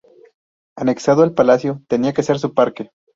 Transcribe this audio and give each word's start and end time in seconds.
Anexado 0.77 1.21
al 1.21 1.35
palacio, 1.35 1.83
tenía 1.87 2.11
que 2.11 2.23
ser 2.23 2.39
su 2.39 2.55
parque. 2.55 2.89